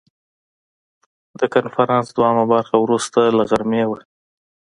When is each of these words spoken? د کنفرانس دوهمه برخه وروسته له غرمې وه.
د 1.39 1.41
کنفرانس 1.53 2.07
دوهمه 2.17 2.43
برخه 2.53 2.75
وروسته 2.79 3.19
له 3.37 3.43
غرمې 3.49 3.83
وه. 3.89 3.99